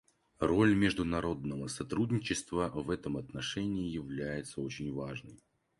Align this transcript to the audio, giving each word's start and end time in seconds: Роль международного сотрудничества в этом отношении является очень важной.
Роль 0.39 0.73
международного 0.73 1.67
сотрудничества 1.67 2.69
в 2.73 2.89
этом 2.89 3.17
отношении 3.17 3.87
является 3.91 4.59
очень 4.61 4.91
важной. 4.91 5.37